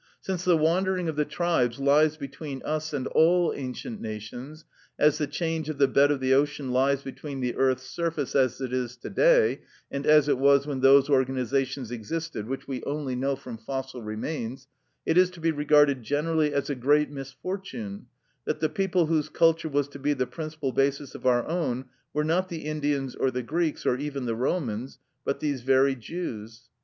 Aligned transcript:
Since 0.19 0.43
the 0.45 0.57
wandering 0.57 1.09
of 1.09 1.15
the 1.15 1.25
tribes 1.25 1.77
lies 1.79 2.17
between 2.17 2.63
us 2.65 2.91
and 2.91 3.05
all 3.09 3.53
ancient 3.55 4.01
nations, 4.01 4.65
as 4.97 5.19
the 5.19 5.27
change 5.27 5.69
of 5.69 5.77
the 5.77 5.87
bed 5.87 6.09
of 6.09 6.19
the 6.19 6.33
ocean 6.33 6.71
lies 6.71 7.03
between 7.03 7.39
the 7.39 7.55
earth's 7.55 7.87
surface 7.87 8.33
as 8.35 8.59
it 8.61 8.73
is 8.73 8.97
to 8.97 9.11
day 9.11 9.61
and 9.91 10.07
as 10.07 10.27
it 10.27 10.39
was 10.39 10.65
when 10.65 10.79
those 10.79 11.07
organisations 11.07 11.91
existed 11.91 12.47
which 12.47 12.67
we 12.67 12.81
only 12.83 13.15
know 13.15 13.35
from 13.35 13.59
fossil 13.59 14.01
remains, 14.01 14.67
it 15.05 15.19
is 15.19 15.29
to 15.29 15.39
be 15.39 15.51
regarded 15.51 16.01
generally 16.01 16.51
as 16.51 16.67
a 16.67 16.73
great 16.73 17.11
misfortune 17.11 18.07
that 18.45 18.59
the 18.59 18.69
people 18.69 19.05
whose 19.05 19.29
culture 19.29 19.69
was 19.69 19.87
to 19.89 19.99
be 19.99 20.13
the 20.13 20.25
principal 20.25 20.71
basis 20.71 21.13
of 21.13 21.27
our 21.27 21.47
own 21.47 21.85
were 22.11 22.23
not 22.23 22.49
the 22.49 22.65
Indians 22.65 23.13
or 23.13 23.29
the 23.29 23.43
Greeks, 23.43 23.85
or 23.85 23.95
even 23.97 24.25
the 24.25 24.33
Romans, 24.35 24.97
but 25.23 25.41
these 25.41 25.61
very 25.61 25.93
Jews. 25.93 26.63